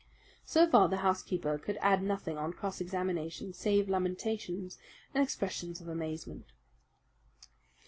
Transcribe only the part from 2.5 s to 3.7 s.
cross examination